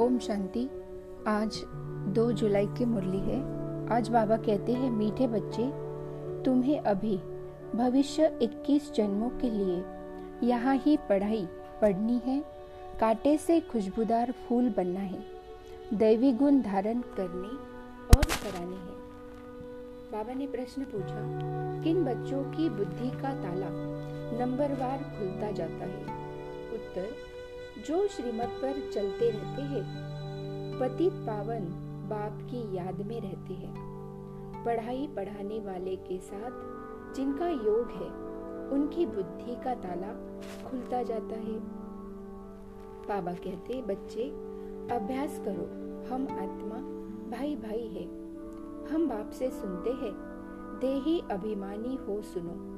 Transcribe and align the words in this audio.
ओम 0.00 0.18
शांति। 0.18 0.68
आज 1.26 1.62
दो 2.14 2.32
जुलाई 2.32 2.66
की 2.66 2.84
मुरली 2.84 3.18
है। 3.18 3.40
आज 3.92 4.08
बाबा 4.08 4.36
कहते 4.36 4.72
हैं, 4.72 4.90
मीठे 4.90 5.26
बच्चे, 5.26 5.70
तुम्हें 6.42 6.80
अभी 6.80 7.16
भविष्य 7.74 8.38
21 8.42 8.92
जन्मों 8.92 9.30
के 9.30 9.50
लिए 9.50 9.84
यहाँ 10.46 10.76
ही 10.76 10.96
पढ़ाई 10.96 11.48
पढ़नी 11.82 12.20
है। 12.24 12.44
कांटे 13.00 13.36
से 13.36 13.60
खुशबूदार 13.60 14.32
फूल 14.32 14.74
बनना 14.76 15.00
है। 15.00 15.24
दैवी 15.94 16.32
गुण 16.32 16.62
धारण 16.62 17.00
करने 17.00 17.48
और 18.18 18.24
कराने 18.24 18.76
हैं। 18.76 18.98
बाबा 20.12 20.34
ने 20.34 20.46
प्रश्न 20.46 20.82
पूछा, 20.82 21.22
किन 21.82 22.04
बच्चों 22.04 22.44
की 22.44 22.68
बुद्धि 22.68 23.10
का 23.10 23.32
ताला 23.42 23.68
नंबरवार 24.44 24.98
खुलता 24.98 25.50
जाता 25.50 25.84
है? 25.84 26.02
उत्तर 26.72 27.06
जो 27.86 28.08
श्रीमत 28.08 28.48
पर 28.62 28.90
चलते 28.94 29.30
रहते 29.30 29.62
हैं, 29.62 29.84
पतित 30.80 31.12
पावन 31.12 31.60
बाप 32.10 32.38
की 32.42 32.76
याद 32.76 33.06
में 33.06 33.20
रहते 33.20 33.54
हैं। 33.54 33.74
पढ़ाई 34.64 35.06
पढ़ाने 35.06 35.60
वाले 35.60 35.96
के 35.96 36.18
साथ 36.18 36.50
जिनका 37.14 37.48
योग 37.48 37.88
है, 37.88 38.08
उनकी 38.70 39.06
बुद्धि 39.06 39.54
का 39.54 39.74
ताला 39.74 40.12
खुलता 40.70 41.02
जाता 41.02 41.34
है। 41.34 41.58
बाबा 43.08 43.32
कहते, 43.32 43.82
बच्चे, 43.82 44.24
अभ्यास 44.94 45.40
करो, 45.44 45.84
हम 46.14 46.22
आत्मा 46.22 46.76
भाई 47.30 47.56
भाई 47.56 47.86
है। 47.86 48.04
हम 48.94 49.08
बाप 49.08 49.30
से 49.30 49.50
सुनते 49.50 49.90
हैं, 49.90 50.12
देही 50.80 51.22
अभिमानी 51.30 51.94
हो 51.96 52.22
सुनो, 52.22 52.74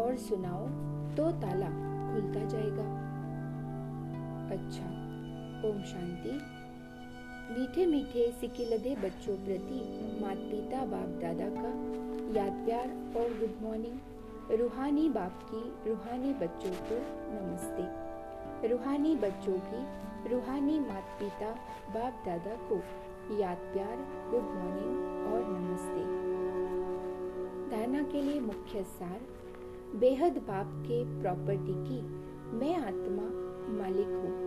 और 0.00 0.16
सुनाओ 0.16 0.66
तो 1.16 1.30
ताला 1.30 1.86
खुलता 2.12 2.44
जाएगा 2.44 2.55
ओम 5.76 5.82
शांति। 5.82 6.30
मीठे 7.54 7.86
मीठे 7.86 8.32
सिकिलदे 8.32 8.94
बच्चों 8.94 9.34
प्रति 9.36 9.80
मात 10.20 10.36
पिता 10.36 10.84
बाप 10.84 11.08
दादा 11.22 11.48
का 11.56 11.72
याद 12.36 12.52
प्यार 12.64 12.86
और 13.16 13.34
गुड 13.40 13.62
मॉर्निंग। 13.62 14.60
रूहानी 14.60 15.08
बाप 15.08 15.42
की 15.52 15.90
रूहानी 15.90 16.32
बच्चों 16.34 16.70
को 16.70 17.00
नमस्ते। 17.32 18.68
रूहानी 18.68 19.14
बच्चों 19.16 19.58
की 19.58 19.82
रूहानी 20.30 20.78
मात 20.80 21.12
पिता 21.20 21.50
बाप 21.94 22.22
दादा 22.26 22.56
को 22.68 22.80
याद 23.36 23.56
प्यार, 23.56 23.96
गुड 24.30 24.48
मॉर्निंग 24.54 24.96
और 25.32 25.44
नमस्ते। 25.50 26.06
धारणा 27.70 28.02
के 28.02 28.22
लिए 28.22 28.40
मुख्य 28.40 28.84
सार, 28.84 29.20
बेहद 29.96 30.42
बाप 30.48 30.72
के 30.88 31.04
प्रॉपर्टी 31.22 31.78
की 31.84 32.02
मैं 32.56 32.74
आत्मा 32.76 33.30
मालिक 33.78 34.06
हूँ। 34.06 34.45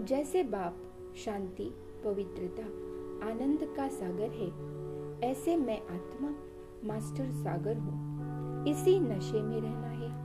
जैसे 0.00 0.42
बाप 0.42 0.76
शांति, 1.16 1.74
पवित्रता, 2.04 2.62
आनंद 3.30 3.74
का 3.76 3.88
सागर 3.88 4.30
है, 4.30 4.74
ऐसे 5.30 5.56
मैं 5.56 5.80
आत्मा, 5.80 6.28
मास्टर 6.84 7.30
सागर 7.30 7.76
हूँ। 7.76 8.14
इसी 8.66 9.00
नशे 9.00 9.42
में 9.42 9.60
रहना 9.60 9.86
है। 9.86 10.24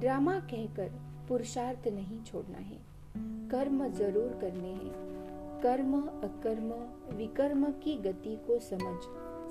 ड्रामा 0.00 0.40
कहकर 0.40 0.90
पुरुषार्थ 1.28 1.88
नहीं 1.88 2.22
छोड़ना 2.22 2.58
है। 2.58 2.78
कर्म 3.48 3.88
ज़रूर 3.88 4.38
करने 4.40 4.68
हैं। 4.68 5.12
कर्म, 5.62 6.00
अकर्म, 6.02 6.68
विकर्म 7.16 7.64
की 7.64 7.96
गति 7.96 8.36
को 8.36 8.58
समझ 8.58 9.02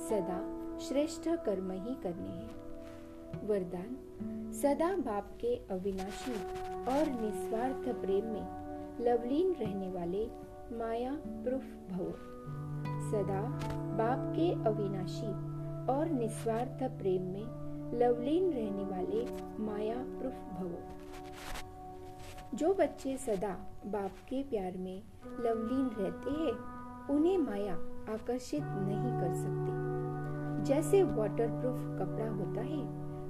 सदा 0.02 0.58
श्रेष्ठ 0.80 1.22
कर्म 1.28 1.72
ही 1.72 1.96
करने 2.04 2.30
हैं। 2.30 2.62
वरदान, 3.48 3.98
सदा 4.54 4.96
बाप 4.96 5.38
के 5.42 5.56
अविनाशी 5.56 6.34
और 6.86 7.22
निस्वार्थ 7.22 8.02
प्रेम 8.02 8.26
में 8.26 8.61
लवलीन 9.02 9.54
रहने 9.54 9.90
वाले 9.90 10.26
माया 10.78 11.12
प्रूफ 11.28 11.64
भव। 11.92 12.12
सदा 13.12 13.42
बाप 13.98 14.34
के 14.36 14.52
अविनाशी 14.70 15.32
और 15.94 16.10
निस्वार्थ 16.10 16.84
प्रेम 17.00 17.24
में 17.24 17.46
लवलीन 18.00 18.52
रहने 18.52 18.84
वाले 18.86 19.22
माया 19.64 19.96
प्रूफ 20.20 20.38
भव। 20.60 20.72
जो 22.58 22.74
बच्चे 22.74 23.18
सदा 23.18 23.56
बाप 23.86 24.12
के 24.30 24.44
प्यार 24.44 24.78
में 24.78 25.02
लवलीन 25.40 25.90
रहते 26.00 26.32
हैं, 26.32 26.56
उन्हें 27.10 27.38
माया 27.38 27.76
आकर्षित 28.14 28.64
नहीं 28.64 29.12
कर 29.20 29.34
सकती। 29.36 29.72
जैसे 30.64 31.04
वाटरप्रूफ 31.04 31.80
कपड़ा 32.00 32.30
होता 32.30 32.62
है 32.62 32.84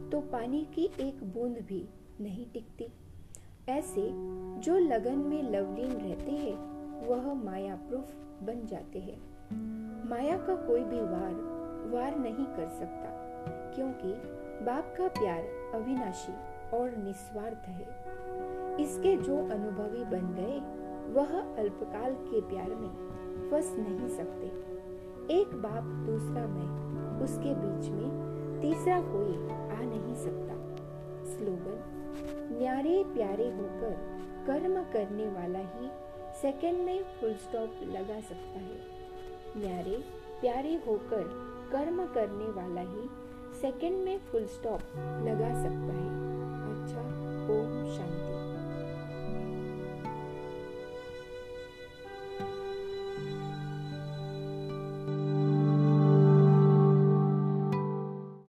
तो 0.09 0.21
पानी 0.21 0.67
की 0.73 0.89
एक 0.99 1.23
बूंद 1.23 1.57
भी 1.67 1.89
नहीं 2.21 2.45
टिकती। 2.45 2.87
ऐसे 3.71 4.09
जो 4.61 4.77
लगन 4.77 5.17
में 5.17 5.43
लवलीन 5.43 5.91
रहते 5.91 6.31
हैं, 6.31 6.55
वह 7.07 7.33
माया 7.33 7.75
प्रूफ 7.75 8.13
बन 8.43 8.65
जाते 8.65 8.99
हैं। 8.99 9.19
माया 10.09 10.37
का 10.37 10.55
कोई 10.55 10.83
भी 10.83 10.99
वार 10.99 11.33
वार 11.93 12.17
नहीं 12.19 12.45
कर 12.45 12.67
सकता, 12.69 13.09
क्योंकि 13.75 14.13
बाप 14.65 14.93
का 14.97 15.07
प्यार 15.07 15.43
अविनाशी 15.73 16.33
और 16.77 16.95
निस्वार्थ 16.97 17.67
है। 17.67 17.87
इसके 18.83 19.15
जो 19.17 19.37
अनुभवी 19.37 20.03
बन 20.03 20.33
गए, 20.33 20.59
वह 21.13 21.39
अल्पकाल 21.55 22.13
के 22.13 22.41
प्यार 22.41 22.69
में 22.69 22.89
फंस 23.51 23.75
नहीं 23.79 24.09
सकते। 24.09 24.47
एक 25.33 25.55
बाप, 25.55 25.83
दूसरा 26.07 26.47
मैं, 26.47 26.69
उसके 27.23 27.53
बीच 27.53 27.89
में 27.89 28.61
तीसरा 28.61 28.99
कोई 29.01 29.35
आ 29.69 29.81
नहीं 29.81 30.15
सकता। 30.15 30.55
स्लोगन 31.25 32.00
न्यारे 32.51 33.03
प्यारे 33.03 33.45
होकर 33.45 33.93
कर्म 34.47 34.83
करने 34.83 35.27
वाला 35.27 35.59
ही 35.59 35.89
सेकंड 36.41 36.85
में 36.85 37.03
फुल 37.03 37.33
स्टॉप 37.33 37.79
लगा 37.83 38.19
सकता 38.19 38.59
है। 38.59 38.79
न्यारे, 39.57 40.03
प्यारे 40.41 40.73
होकर 40.87 41.23
कर्म 41.71 42.05
करने 42.05 42.45
वाला 42.45 42.81
ही 42.81 43.09
सेकंड 43.61 44.03
में 44.03 44.17
फुल 44.19 44.45
स्टॉप 44.45 44.81
लगा 45.27 45.53
सकता 45.63 45.93
है। 45.93 46.09
अच्छा 46.71 47.01
ओम 47.53 47.95